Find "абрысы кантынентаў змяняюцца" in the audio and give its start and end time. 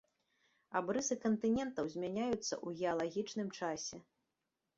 0.79-2.43